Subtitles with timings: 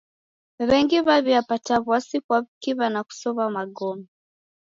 [0.69, 4.05] W'engi w'aw'iapata w'asi kwa w'ukiw'a na kusow'a magome.